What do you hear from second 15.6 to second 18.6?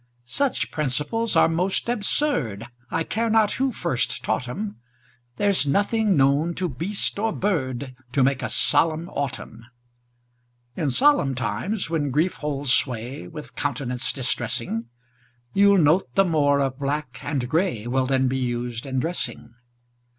note the more of black and gray Will then be